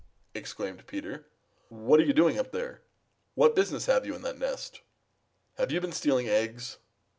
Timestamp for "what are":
1.69-2.03